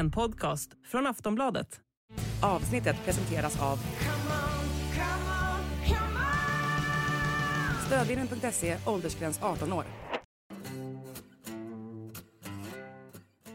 [0.00, 1.80] En podcast från Aftonbladet.
[2.42, 3.78] Avsnittet presenteras av
[7.86, 9.84] Stödvinnen.se, åldersgräns 18 år.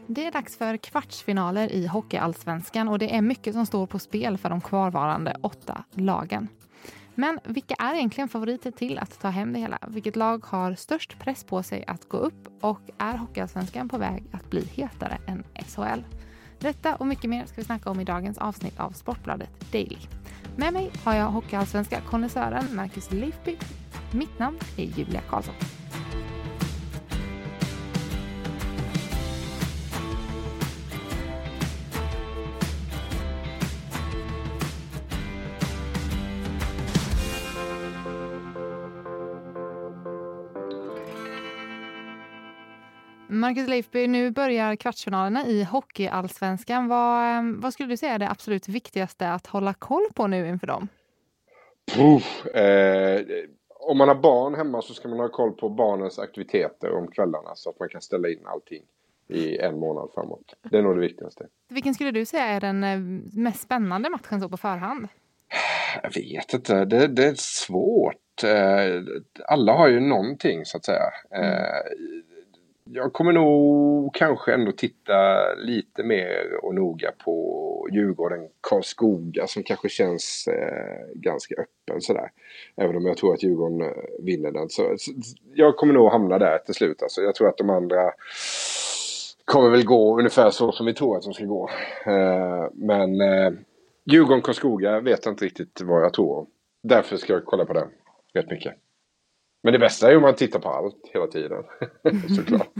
[0.06, 4.38] Det är dags för kvartsfinaler i Hockeyallsvenskan och det är mycket som står på spel
[4.38, 6.48] för de kvarvarande åtta lagen.
[7.14, 9.78] Men vilka är egentligen favoriter till att ta hem det hela?
[9.88, 14.24] Vilket lag har störst press på sig att gå upp och är Hockeyallsvenskan på väg
[14.32, 16.25] att bli hetare än SHL?
[16.58, 19.98] Detta och mycket mer ska vi snacka om i dagens avsnitt av Sportbladet Daily.
[20.56, 23.56] Med mig har jag Hockeyallsvenska konnässören Marcus Leifby.
[24.12, 25.54] Mitt namn är Julia Karlsson.
[43.46, 46.88] Marcus Leifby, nu börjar kvartsfinalerna i Hockeyallsvenskan.
[46.88, 50.48] Vad, ehm, vad skulle du säga är det absolut viktigaste att hålla koll på nu
[50.48, 50.88] inför dem?
[51.94, 53.24] Puff, eh,
[53.68, 57.54] om man har barn hemma så ska man ha koll på barnens aktiviteter om kvällarna
[57.54, 58.82] så att man kan ställa in allting
[59.28, 60.54] i en månad framåt.
[60.62, 61.46] Det är nog det viktigaste.
[61.68, 62.98] Vilken skulle du säga är den eh,
[63.40, 65.08] mest spännande matchen så på förhand?
[66.02, 68.44] Jag vet inte, det, det är svårt.
[68.44, 69.02] Eh,
[69.44, 71.10] alla har ju någonting så att säga.
[71.30, 71.82] Mm.
[72.88, 75.14] Jag kommer nog kanske ändå titta
[75.54, 82.30] lite mer och noga på Djurgården Karlskoga som kanske känns eh, ganska öppen sådär.
[82.76, 84.68] Även om jag tror att Djurgården eh, vinner den.
[84.68, 85.12] Så, så,
[85.54, 87.02] jag kommer nog hamna där till slut.
[87.02, 88.12] Alltså, jag tror att de andra
[89.44, 91.70] kommer väl gå ungefär så som vi tror att de ska gå.
[92.06, 93.52] Eh, men eh,
[94.04, 96.46] Djurgården Karlskoga vet jag inte riktigt vad jag tror.
[96.82, 97.88] Därför ska jag kolla på den
[98.34, 98.74] rätt mycket.
[99.62, 101.64] Men det bästa är om man tittar på allt hela tiden.
[102.36, 102.72] Såklart.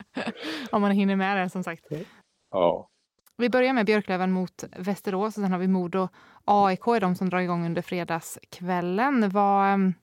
[0.70, 1.84] om man hinner med det som sagt.
[2.50, 2.88] Ja.
[3.36, 6.08] Vi börjar med Björklöven mot Västerås och sen har vi Modo.
[6.44, 9.30] AIK är de som drar igång under fredagskvällen.
[9.30, 9.94] Vad, ehm,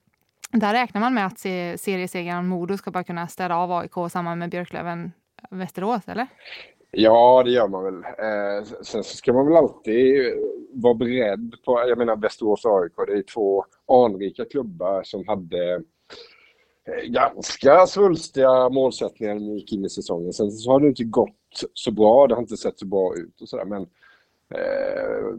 [0.51, 1.39] där räknar man med att
[1.79, 5.11] seriesegraren Modo ska bara kunna städa av AIK samman med Björklöven
[5.49, 6.27] Västerås, eller?
[6.91, 8.03] Ja, det gör man väl.
[8.03, 10.33] Eh, sen så ska man väl alltid
[10.73, 15.73] vara beredd på, jag menar Västerås AIK, det är två anrika klubbar som hade
[16.85, 20.33] eh, ganska svulstiga målsättningar när de gick in i säsongen.
[20.33, 23.41] Sen så har det inte gått så bra, det har inte sett så bra ut
[23.41, 23.81] och sådär men
[24.53, 25.35] eh,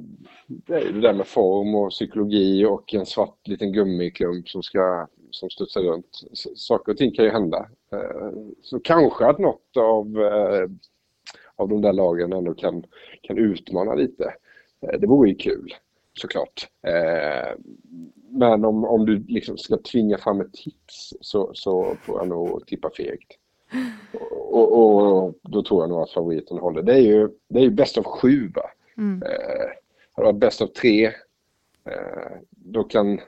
[0.47, 4.63] det är ju det där med form och psykologi och en svart liten gummiklump som
[4.63, 6.21] ska som studsar runt.
[6.57, 7.69] Saker och ting kan ju hända.
[7.93, 8.31] Eh,
[8.63, 10.69] så kanske att något av, eh,
[11.63, 12.85] av de där lagen ändå kan,
[13.23, 14.35] kan utmana lite.
[14.81, 15.75] Eh, det vore ju kul
[16.15, 16.69] såklart.
[16.87, 17.59] Eh,
[18.31, 22.67] men om, om du liksom ska tvinga fram ett tips så, så får jag nog
[22.67, 23.33] tippa fegt.
[24.33, 26.83] Och, och, och, då tror jag nog att favoriten håller.
[26.83, 28.71] Det är ju, det är ju bäst av sju va?
[28.97, 29.23] Mm.
[29.23, 29.69] Eh,
[30.13, 31.07] hade varit bäst av tre
[31.85, 33.21] eh, då kan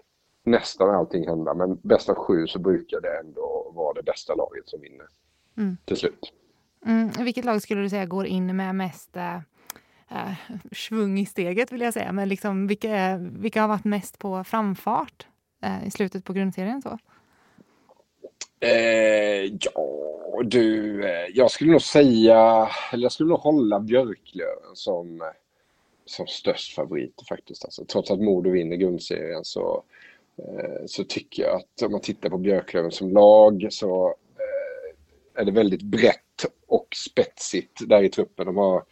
[0.45, 1.55] nästan allting hända.
[1.55, 5.07] Men bäst av sju så brukar det ändå vara det bästa laget som vinner
[5.57, 5.77] mm.
[5.85, 6.33] till slut.
[6.87, 7.11] Mm.
[7.25, 9.37] Vilket lag skulle du säga går in med mest eh,
[10.11, 10.33] eh,
[10.73, 12.13] svung i steget vill jag säga.
[12.13, 15.27] Men liksom, vilka, vilka har varit mest på framfart
[15.63, 16.83] eh, i slutet på grundserien?
[16.83, 16.99] Så?
[18.61, 25.33] Eh, ja, du, eh, jag skulle nog säga, eller jag skulle nog hålla Björklöven som,
[26.05, 27.65] som störst favorit faktiskt.
[27.65, 29.83] Alltså, trots att Modo vinner grundserien så,
[30.39, 34.07] eh, så tycker jag att om man tittar på Björklöven som lag så
[34.37, 38.47] eh, är det väldigt brett och spetsigt där i truppen.
[38.47, 38.85] De har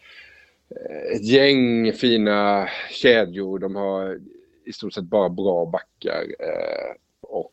[0.70, 3.58] eh, ett gäng fina kedjor.
[3.58, 4.20] De har
[4.64, 6.22] i stort sett bara bra backar.
[6.38, 7.52] Eh, och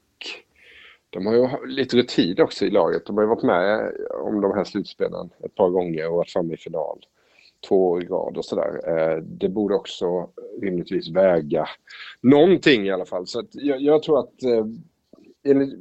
[1.10, 3.06] de har ju lite rutin också i laget.
[3.06, 6.32] De har ju varit med eh, om de här slutspelen ett par gånger och varit
[6.32, 7.06] framme i final
[7.68, 9.22] två år i rad och sådär.
[9.22, 10.30] Det borde också
[10.62, 11.68] rimligtvis väga
[12.22, 13.28] någonting i alla fall.
[13.28, 14.34] Så jag, jag, tror att
[15.44, 15.80] enligt,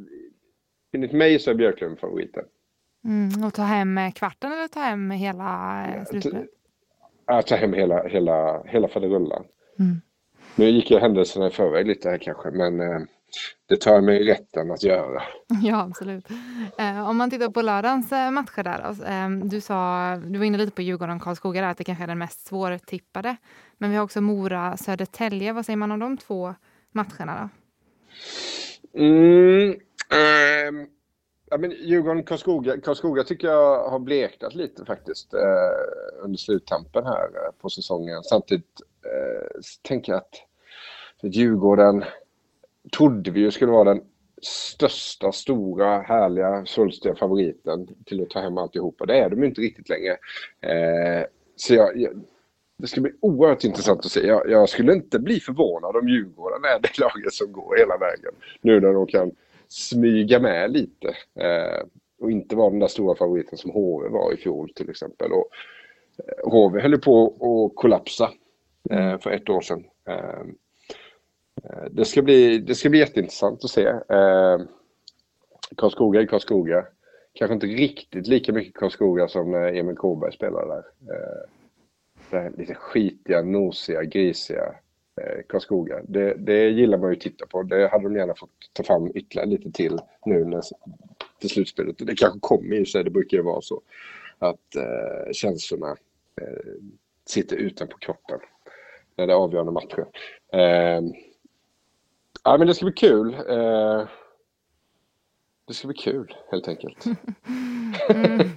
[0.92, 2.44] enligt mig så är Björklund favoriten.
[3.04, 6.48] Mm, och ta hem kvarten eller ta hem hela slutspelet?
[7.28, 9.44] att ta hem hela, hela, hela faderullan.
[9.78, 10.00] Mm.
[10.56, 13.00] Nu gick jag händelserna i förväg lite här kanske, men eh,
[13.68, 15.22] det tar mig rätten att göra.
[15.62, 16.30] Ja, absolut.
[16.78, 18.80] Eh, om man tittar på lördagens eh, matcher där.
[19.10, 22.18] Eh, du, sa, du var inne lite på Djurgården-Karlskoga där, att det kanske är den
[22.18, 23.36] mest svårtippade.
[23.78, 25.52] Men vi har också Mora-Södertälje.
[25.52, 26.54] Vad säger man om de två
[26.92, 27.50] matcherna?
[28.94, 29.00] Då?
[29.00, 29.70] Mm,
[30.10, 30.86] ehm,
[31.50, 35.40] Ja, men Djurgården, Karlskoga, Karlskoga tycker jag har bleknat lite faktiskt eh,
[36.22, 38.22] under sluttampen här eh, på säsongen.
[38.22, 40.34] Samtidigt eh, tänker jag att
[41.34, 42.04] Djurgården
[42.96, 44.02] trodde vi ju skulle vara den
[44.42, 49.06] största, stora, härliga, svulstiga favoriten till att ta hem alltihopa.
[49.06, 50.12] Det är de ju inte riktigt längre.
[50.60, 52.20] Eh, så jag, jag,
[52.76, 54.26] det ska bli oerhört intressant att se.
[54.26, 58.32] Jag, jag, skulle inte bli förvånad om Djurgården är det laget som går hela vägen.
[58.60, 59.30] Nu när de kan
[59.68, 61.08] smyga med lite.
[61.34, 61.86] Eh,
[62.20, 65.32] och inte vara den där stora favoriten som HV var i fjol till exempel.
[65.32, 65.48] Och,
[66.18, 68.30] eh, HV höll på att kollapsa
[68.90, 69.84] eh, för ett år sedan.
[70.08, 70.40] Eh,
[71.64, 73.86] eh, det, ska bli, det ska bli jätteintressant att se.
[73.86, 74.58] Eh,
[75.76, 76.86] Karlskoga är Karlskoga.
[77.32, 80.84] Kanske inte riktigt lika mycket Karlskoga som när Emil Kåberg spelade där.
[81.14, 81.48] Eh,
[82.30, 84.72] det lite skitiga, nosiga, grisiga eh,
[85.20, 86.00] Eh, Karlskoga.
[86.08, 87.62] Det, det gillar man ju att titta på.
[87.62, 90.62] Det hade de gärna fått ta fram ytterligare lite till nu när,
[91.40, 91.96] till slutspelet.
[91.98, 93.82] Det kanske kommer i sig, det brukar ju vara så.
[94.38, 95.96] Att eh, känslorna
[96.40, 96.72] eh,
[97.26, 98.40] sitter utanpå kroppen
[99.16, 100.06] när det är avgörande matcher.
[100.52, 101.00] Eh,
[102.44, 103.34] ja, men det ska bli kul.
[103.34, 104.08] Eh,
[105.66, 107.04] det ska bli kul helt enkelt.
[108.08, 108.50] mm.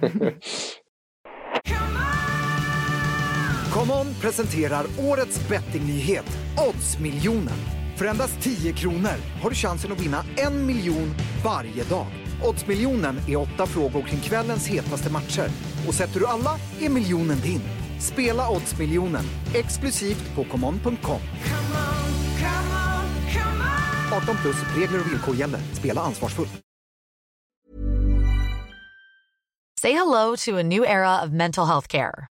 [4.20, 6.38] Presenterar årets bettingnyhet,
[6.68, 7.58] Oddsmiljonen.
[7.96, 11.14] För endast 10 kronor har du chansen att vinna en miljon
[11.44, 12.06] varje dag.
[12.42, 15.48] Oddsmiljonen är åtta frågor kring kvällens hetaste matcher.
[15.88, 16.50] Och sätter du alla
[16.80, 17.62] är miljonen din.
[18.00, 19.24] Spela Oddsmiljonen,
[19.54, 21.20] exklusivt på common.com.
[24.12, 25.60] 18 plus, regler och villkor gäller.
[25.72, 26.52] Spela ansvarsfullt.
[29.80, 32.31] Say hello to a new era of mental health care.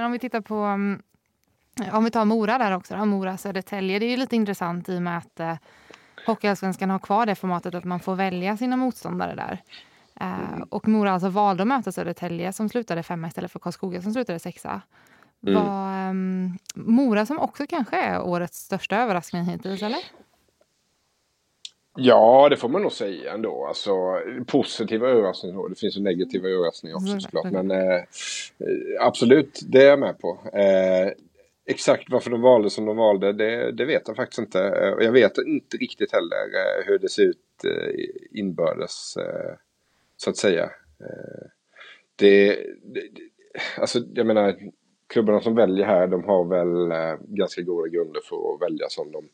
[0.00, 1.02] Men om vi tittar på um,
[1.92, 3.98] om vi tar Mora där också, då, Mora Södertälje.
[3.98, 5.54] Det är ju lite intressant i och med att eh,
[6.26, 9.62] Hockeyallsvenskan har kvar det formatet att man får välja sina motståndare där.
[10.20, 14.12] Eh, och Mora alltså valde att möta Södertälje som slutade femma istället för Karlskoga som
[14.12, 14.82] slutade sexa.
[15.46, 15.54] Mm.
[15.54, 20.00] Var, um, Mora som också kanske är årets största överraskning hittills, eller?
[21.96, 23.66] Ja, det får man nog säga ändå.
[23.66, 23.90] Alltså,
[24.46, 25.68] positiva överraskningar.
[25.68, 27.52] Det finns ju negativa överraskningar också mm, såklart.
[27.52, 28.02] Men eh,
[29.00, 30.38] absolut, det är jag med på.
[30.52, 31.12] Eh,
[31.70, 34.60] exakt varför de valde som de valde, det, det, vet jag faktiskt inte.
[34.60, 39.14] Eh, jag vet inte riktigt heller eh, hur det ser ut eh, inbördes,
[40.16, 40.70] så att säga.
[42.16, 42.48] Det,
[42.82, 43.02] det,
[43.78, 44.56] alltså, jag menar,
[45.06, 46.92] klubbarna som väljer här, de har väl
[47.28, 49.28] ganska goda grunder för att välja som de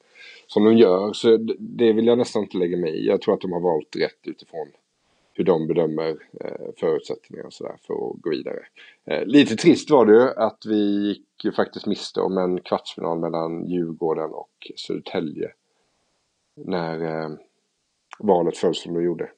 [0.47, 1.13] som de gör.
[1.13, 3.07] Så det vill jag nästan inte lägga mig i.
[3.07, 4.69] Jag tror att de har valt rätt utifrån
[5.33, 8.67] hur de bedömer förutsättningarna förutsättningar och sådär för att gå vidare.
[9.05, 13.19] Eh, lite trist var det ju att vi gick ju faktiskt miste om en kvartsfinal
[13.19, 15.53] mellan Djurgården och Södertälje.
[16.55, 17.31] När eh,
[18.19, 19.31] valet föll som det gjorde.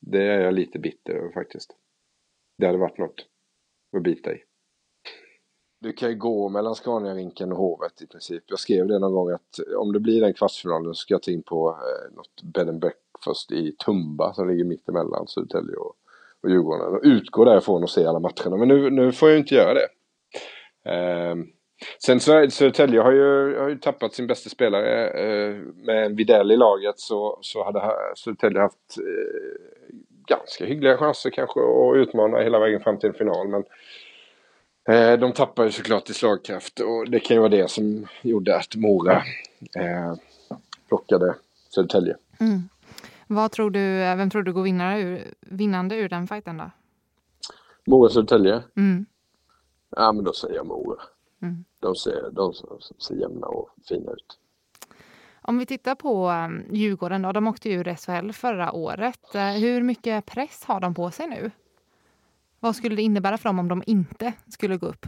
[0.00, 1.76] Det är jag lite bitter över faktiskt.
[2.58, 3.26] Det hade varit något
[3.96, 4.42] att bita i
[5.84, 8.44] du kan ju gå mellan Scaniarinken och Hovet i princip.
[8.46, 11.30] Jag skrev det någon gång att om det blir den kvartsfinalen så ska jag ta
[11.30, 15.94] in på eh, något bed and breakfast i Tumba som ligger mitt emellan Södertälje och,
[16.42, 16.94] och Djurgården.
[16.94, 18.56] Och utgå därifrån och se alla matcherna.
[18.56, 19.88] Men nu, nu får jag ju inte göra det.
[20.90, 21.34] Eh,
[21.98, 25.08] sen så Södertälje har ju, har ju tappat sin bästa spelare.
[25.08, 27.82] Eh, med en Videll i laget så, så hade
[28.16, 29.54] Södertälje haft eh,
[30.26, 33.48] ganska hyggliga chanser kanske att utmana hela vägen fram till en final.
[33.48, 33.64] Men
[35.18, 38.76] de tappar ju såklart i slagkraft och det kan ju vara det som gjorde att
[38.76, 39.22] Mora
[39.76, 40.14] eh,
[40.88, 41.34] plockade
[41.74, 42.16] Södertälje.
[42.40, 42.68] Mm.
[43.26, 46.70] Vad tror du, vem tror du går vinnare ur, vinnande ur den fighten då?
[47.86, 48.62] Mora Södertälje?
[48.76, 49.06] Mm.
[49.96, 51.02] Ja men då säger jag Mora.
[51.42, 51.64] Mm.
[51.80, 52.54] De, ser, de
[52.98, 54.38] ser jämna och fina ut.
[55.42, 59.20] Om vi tittar på um, Djurgården då, de åkte ur SHL förra året.
[59.60, 61.50] Hur mycket press har de på sig nu?
[62.64, 65.06] Vad skulle det innebära för dem om de inte skulle gå upp?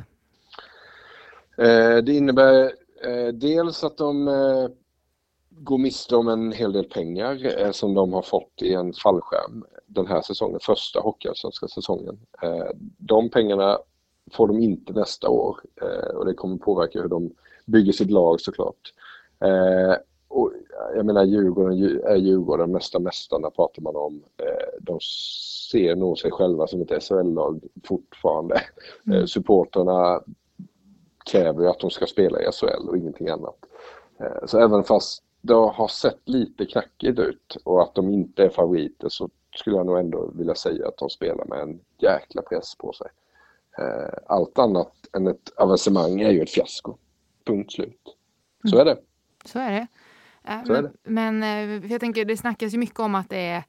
[1.58, 2.72] Eh, det innebär
[3.04, 4.68] eh, dels att de eh,
[5.50, 9.64] går miste om en hel del pengar eh, som de har fått i en fallskärm
[9.86, 12.18] den här säsongen, första hockeyallsvenska säsongen.
[12.42, 13.78] Eh, de pengarna
[14.32, 17.34] får de inte nästa år eh, och det kommer påverka hur de
[17.64, 18.92] bygger sitt lag såklart.
[19.40, 19.94] Eh,
[20.30, 20.52] Eh, och
[20.96, 24.22] jag menar Djurgården är Djurgården, mesta mästarna pratar man om.
[24.36, 24.98] Eh, de
[25.70, 28.60] ser nog sig själva som ett SHL-lag fortfarande.
[29.06, 29.26] Mm.
[29.26, 30.22] Supporterna
[31.30, 33.56] kräver att de ska spela i SHL och ingenting annat.
[34.46, 39.08] Så även fast det har sett lite knackigt ut och att de inte är favoriter
[39.08, 42.92] så skulle jag nog ändå vilja säga att de spelar med en jäkla press på
[42.92, 43.06] sig.
[44.26, 46.96] Allt annat än ett avancemang är ju ett fiasko.
[47.44, 48.16] Punkt slut.
[48.70, 48.88] Så mm.
[48.88, 49.00] är det.
[49.44, 49.86] Så är det.
[50.46, 53.64] Eh, men, men eh, jag tänker, det snackas ju mycket om att det är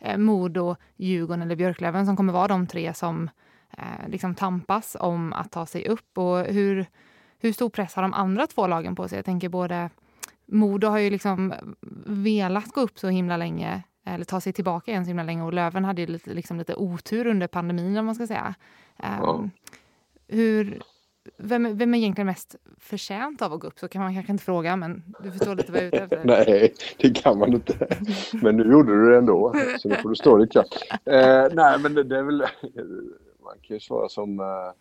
[0.00, 3.30] eh, Modo, Djurgården eller Björklöven som kommer vara de tre som
[4.06, 6.18] liksom tampas om att ta sig upp.
[6.18, 6.86] Och hur,
[7.38, 9.18] hur stor press har de andra två lagen på sig?
[9.18, 9.90] Jag tänker både
[10.46, 11.54] Modo har ju liksom
[12.06, 15.52] velat gå upp så himla länge, eller ta sig tillbaka igen så himla länge och
[15.52, 18.54] Löven hade ju lite, liksom lite otur under pandemin om man ska säga.
[18.96, 19.22] Ja.
[19.22, 19.50] Um,
[20.28, 20.82] hur,
[21.36, 23.78] vem, vem är egentligen mest förtjänt av att gå upp?
[23.78, 26.24] Så kan man kanske inte fråga, men du förstår lite vad jag är ute efter.
[26.24, 27.88] nej, det kan man inte.
[28.42, 30.74] Men nu gjorde du det ändå, så nu får du stå ditt kast.
[30.90, 32.38] Eh, nej, men det, det, är väl...
[33.44, 34.72] Man kan ju svara som, eh,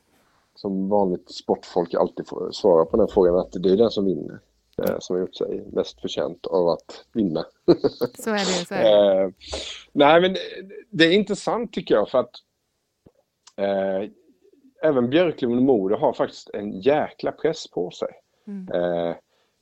[0.56, 4.40] som vanligt sportfolk alltid får svara på den frågan, att det är den som vinner.
[4.84, 7.46] Eh, som har gjort sig mest förtjänt av att vinna.
[8.20, 8.66] så är det.
[8.66, 9.24] Så är det.
[9.24, 9.30] Eh,
[9.92, 10.36] nej, men
[10.90, 12.32] det är intressant tycker jag, för att
[13.56, 14.10] eh,
[14.82, 18.10] även Björklund och Modo har faktiskt en jäkla press på sig.
[18.48, 18.68] Mm.
[18.74, 19.16] Eh,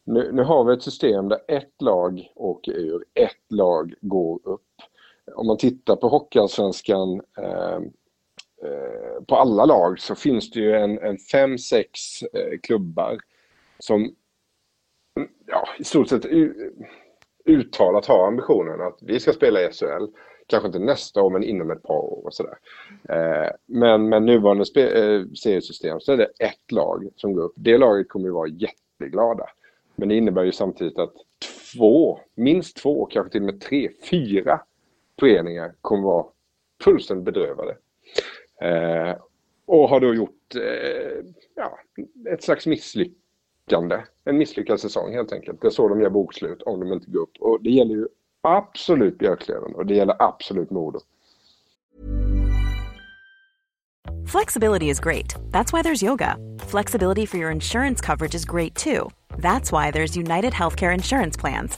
[0.05, 4.61] nu, nu, har vi ett system där ett lag åker ur, ett lag går upp.
[5.35, 7.79] Om man tittar på Hockeyallsvenskan eh,
[8.63, 13.17] eh, på alla lag så finns det ju en, en fem, sex eh, klubbar
[13.79, 14.15] som
[15.47, 16.25] ja, i stort sett
[17.45, 20.05] uttalat har ambitionen att vi ska spela i SHL
[20.47, 22.57] kanske inte nästa år men inom ett par år och sådär.
[23.09, 27.53] Eh, men med nuvarande eh, seriesystem så är det ett lag som går upp.
[27.55, 29.45] Det laget kommer ju vara jätteglada.
[29.95, 31.13] Men det innebär ju samtidigt att
[31.73, 34.61] två, minst två, kanske till och med tre, fyra
[35.19, 36.25] föreningar kommer vara
[36.83, 37.77] fullständigt bedrövade.
[38.61, 39.15] Eh,
[39.65, 41.25] och har då gjort eh,
[41.55, 41.79] ja,
[42.29, 43.97] ett slags misslyckande.
[44.23, 45.61] En misslyckad säsong helt enkelt.
[45.61, 47.37] Det är så de gör bokslut om de inte går upp.
[47.39, 48.07] Och det gäller ju
[48.45, 50.99] absolut Björklöven och det gäller absolut Modo.
[54.27, 55.35] Flexibility is great.
[55.51, 56.37] That's why there's yoga.
[56.59, 59.09] Flexibility for your insurance coverage is great too.
[59.37, 61.77] That's why there's United Healthcare Insurance Plans.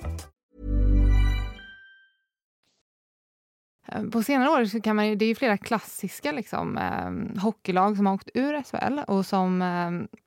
[3.91, 8.05] Eh, på senare år så kan man det är flera klassiska liksom, eh, hockeylag som
[8.05, 10.19] har åkt ur SHL och som eh,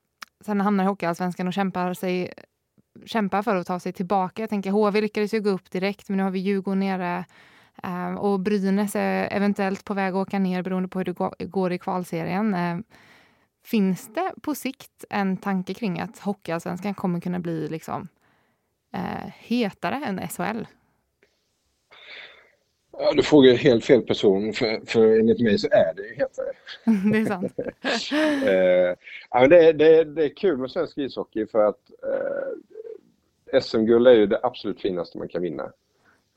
[0.45, 2.33] sen hamnar i Hockeyallsvenskan och kämpar, sig,
[3.05, 4.43] kämpar för att ta sig tillbaka.
[4.43, 7.25] Jag tänker HV lyckades ju gå upp direkt, men nu har vi Djurgården nere
[7.83, 11.73] eh, och Brynäs är eventuellt på väg att åka ner beroende på hur det går
[11.73, 12.55] i kvalserien.
[12.55, 12.79] Eh,
[13.65, 18.09] finns det på sikt en tanke kring att Hockeyallsvenskan kommer kunna bli liksom,
[18.93, 20.65] eh, hetare än SHL?
[22.99, 26.53] Ja, du frågar helt fel person, för, för enligt mig så är det ju hetare.
[27.13, 27.53] det är sant.
[29.43, 31.91] eh, det, det, det är kul med svensk ishockey för att
[33.53, 35.73] eh, SM-guld är ju det absolut finaste man kan vinna.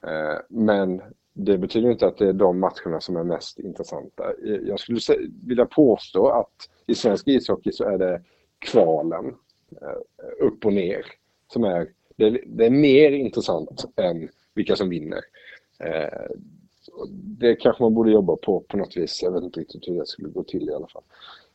[0.08, 1.02] Eh, men
[1.34, 4.34] det betyder inte att det är de matcherna som är mest intressanta.
[4.44, 5.00] Jag skulle
[5.44, 8.22] vilja påstå att i svensk ishockey så är det
[8.60, 9.36] kvalen
[9.82, 11.06] eh, upp och ner
[11.54, 15.22] som är, det, det är mer intressant än vilka som vinner.
[15.80, 16.32] Eh,
[17.12, 19.24] det kanske man borde jobba på på något vis.
[19.24, 21.04] Jag vet inte riktigt hur det skulle gå till i alla fall.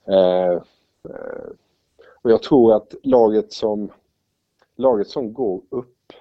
[0.07, 0.53] Eh,
[1.09, 1.51] eh,
[2.23, 3.93] och jag tror att laget som,
[4.77, 6.13] laget som går upp,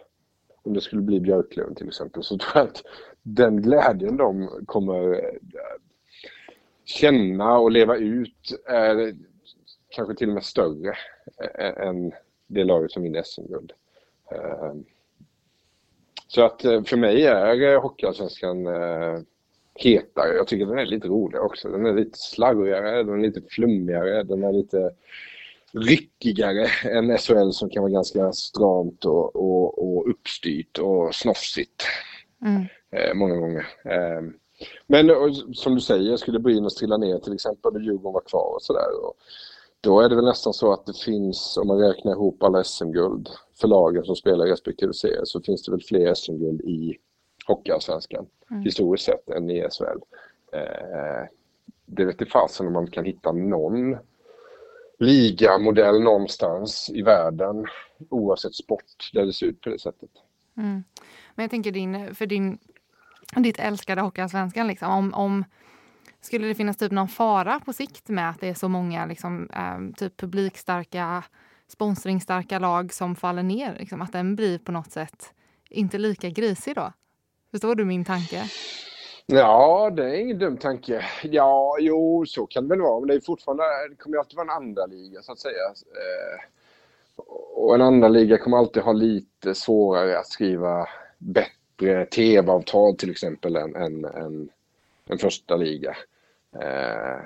[0.64, 2.84] om det skulle bli Björklöven till exempel, så tror jag att
[3.22, 5.40] den glädjen de kommer eh,
[6.86, 9.16] känna och leva ut är
[9.90, 10.94] kanske till och med större
[11.78, 12.12] än
[12.48, 13.74] det laget som vinner SM-guld.
[14.32, 14.74] Eh,
[16.34, 19.20] så att eh, för mig är eh, Hockeyallsvenskan eh,
[19.76, 20.36] hetare.
[20.36, 21.70] Jag tycker den är lite roligare också.
[21.70, 24.92] Den är lite slarvigare, den är lite flummigare, den är lite
[25.72, 31.84] ryckigare än SHL som kan vara ganska stramt och, och, och uppstyrt och snofsigt.
[32.46, 32.66] Mm.
[32.92, 33.68] Eh, många gånger.
[33.86, 34.22] Eh,
[34.88, 38.56] Men och, som du säger, skulle Brynäs trilla ner till exempel och Djurgården var kvar
[38.56, 38.88] och sådär.
[39.82, 43.30] Då är det väl nästan så att det finns, om man räknar ihop alla SM-guld
[43.62, 46.98] för lagen som spelar i respektive serie, så finns det väl fler SM-guld i
[47.48, 48.64] Hockeyallsvenskan mm.
[48.64, 50.00] historiskt sett än i SHL.
[50.54, 51.28] Eh,
[51.86, 53.98] det vet inte fasen om man kan hitta någon
[55.00, 57.66] ligamodell någonstans i världen
[58.10, 60.10] oavsett sport där det ser ut på det sättet.
[60.58, 60.84] Mm.
[61.36, 62.58] Men jag tänker din, för din,
[63.36, 65.44] ditt älskade Hockeyallsvenskan, liksom, om, om
[66.22, 69.50] skulle det finnas typ någon fara på sikt med att det är så många liksom,
[69.50, 71.24] eh, typ publikstarka,
[71.68, 73.76] sponsringstarka lag som faller ner?
[73.80, 75.34] Liksom, att den blir på något sätt
[75.70, 76.94] inte lika grisig då?
[77.52, 78.44] Förstår du min tanke?
[79.26, 81.06] Ja, det är ingen dum tanke.
[81.24, 83.00] Ja, jo, så kan det väl vara.
[83.00, 85.68] Men det, är fortfarande, det kommer alltid vara en andra liga så att säga.
[85.78, 86.44] Eh,
[87.56, 90.88] och en andra liga kommer alltid ha lite svårare att skriva
[91.18, 94.50] bättre tv-avtal till exempel än, än, än
[95.06, 95.98] en första liga.
[96.56, 97.20] Eh,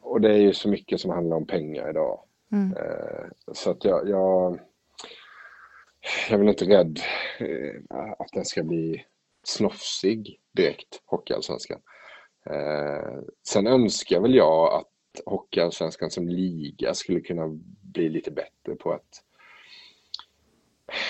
[0.00, 2.20] och det är ju så mycket som handlar om pengar idag.
[2.52, 2.76] Mm.
[2.76, 4.60] Eh, så att jag, jag,
[6.28, 7.00] jag är väl inte rädd
[7.38, 9.04] eh, att den ska bli
[9.42, 11.80] snofsig direkt, Hockeyallsvenskan.
[12.46, 14.86] Eh, sen önskar väl jag att
[15.26, 17.46] Hockeyallsvenskan som liga skulle kunna
[17.82, 19.22] bli lite bättre på att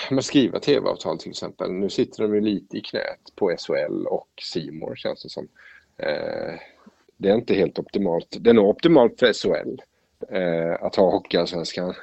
[0.09, 1.71] men skriva tv-avtal till exempel.
[1.71, 5.47] Nu sitter de ju lite i knät på SHL och Simor känns det som.
[5.97, 6.53] Eh,
[7.21, 8.37] det är inte helt optimalt.
[8.39, 9.81] Det är nog optimalt för SHL
[10.29, 11.93] eh, att ha Hockeyallsvenskan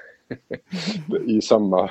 [1.27, 1.91] i samma,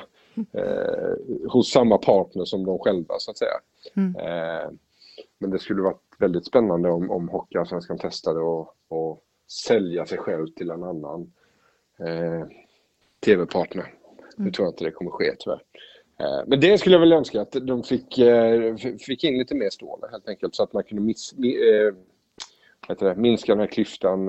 [0.52, 3.60] eh, hos samma partner som de själva så att säga.
[3.94, 4.16] Mm.
[4.16, 4.70] Eh,
[5.38, 9.18] men det skulle varit väldigt spännande om, om Hockeyallsvenskan testade att
[9.50, 11.32] sälja sig själv till en annan
[11.98, 12.46] eh,
[13.20, 13.82] tv-partner.
[13.84, 13.92] Mm.
[14.36, 15.62] Nu tror jag inte det kommer ske tyvärr.
[16.20, 19.70] Eh, men det skulle jag väl önska att de fick, eh, fick in lite mer
[19.70, 21.34] stål helt enkelt så att man kunde miss,
[22.86, 24.24] det, minska den här klyftan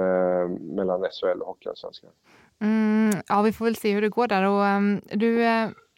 [0.76, 2.10] mellan SHL och Hockeyallsvenskan.
[2.62, 4.44] Mm, ja, vi får väl se hur det går där.
[4.44, 5.46] Och, um, du,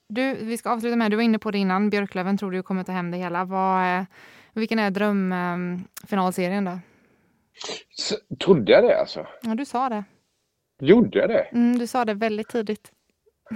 [0.08, 2.84] du, vi ska avsluta med, du var inne på det innan, Björklöven tror du kommer
[2.84, 3.45] ta hem det hela.
[3.45, 4.06] Vad,
[4.54, 6.80] vilken är drömfinalserien um, då?
[7.89, 9.28] Så, trodde jag det alltså?
[9.41, 10.04] Ja, du sa det.
[10.80, 11.41] Gjorde jag det?
[11.41, 12.91] Mm, du sa det väldigt tidigt.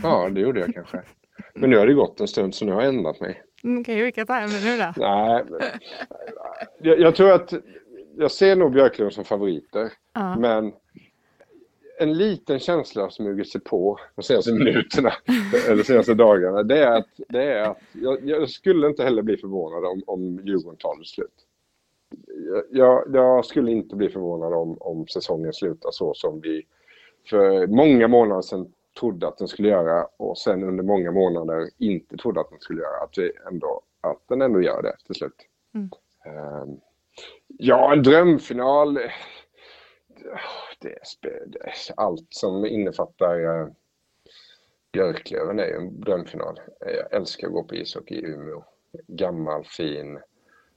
[0.03, 1.01] Ja, det gjorde jag kanske.
[1.53, 3.41] Men nu har det gått en stund så nu har jag ändrat mig.
[3.63, 4.93] Mm, okej, okay, vilka tar det nu då?
[4.97, 5.43] Nej,
[6.79, 7.53] jag, jag, tror att
[8.17, 9.83] jag ser nog Björklund som favoriter.
[10.17, 10.39] Uh.
[10.39, 10.73] Men
[11.99, 15.13] en liten känsla har smugit sig på de senaste minuterna
[15.69, 16.63] eller senaste dagarna.
[16.63, 20.39] Det är att, det är att jag, jag skulle inte heller bli förvånad om, om
[20.43, 21.45] Djurgården tar det slut.
[22.71, 26.65] Jag, jag, skulle inte bli förvånad om, om säsongen slutar så som vi
[27.29, 32.17] för många månader sedan trodde att den skulle göra och sen under många månader inte
[32.17, 33.03] trodde att den skulle göra.
[33.03, 35.47] Att, vi ändå, att den ändå gör det till slut.
[35.73, 35.89] Mm.
[36.61, 36.79] Um,
[37.47, 38.93] ja, en drömfinal.
[40.79, 43.67] Det är, allt som innefattar eh,
[44.95, 46.59] Björklöven är ju en drömfinal.
[46.79, 48.63] Jag älskar att gå på ishockey i Umeå.
[49.07, 50.19] Gammal, fin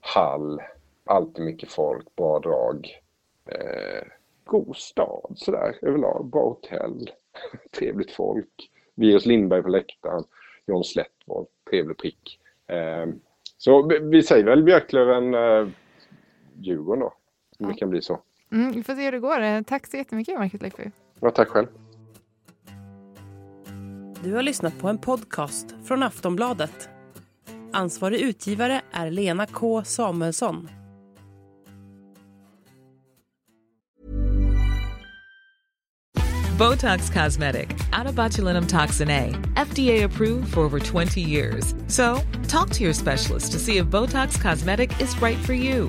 [0.01, 0.63] hall,
[1.05, 3.01] alltid mycket folk, bra drag.
[3.47, 4.03] Eh,
[4.45, 7.11] god stad sådär överlag, bra hotell.
[7.79, 8.71] trevligt folk.
[8.95, 10.25] Virus Lindberg på läktaren,
[10.67, 12.41] John Slättvold, trevlig prick.
[12.67, 13.07] Eh,
[13.59, 15.69] så vi säger väl Björklöven, eh,
[16.59, 17.13] Djurgården då, om
[17.59, 17.69] ja.
[17.69, 18.21] det kan bli så.
[18.53, 19.63] Mm, vi får se hur det går.
[19.63, 20.91] Tack så jättemycket Marcus Leifby.
[21.21, 21.67] Ja, tack själv.
[24.23, 26.89] Du har lyssnat på en podcast från Aftonbladet.
[27.73, 30.69] Ansvarig utgivare är Lena K Samuelsson.
[36.59, 37.69] Botox Cosmetic,
[38.17, 41.75] botulinum toxin A, FDA approved for over 20 years.
[41.87, 45.89] So, talk to your specialist to see if Botox Cosmetic is right for you.